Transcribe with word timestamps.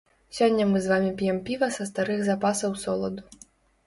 Сёння 0.35 0.65
мы 0.69 0.79
з 0.85 0.91
вамі 0.91 1.11
п'ем 1.19 1.37
піва 1.49 1.67
са 1.75 1.87
старых 1.89 2.23
запасаў 2.31 2.73
соладу. 2.85 3.21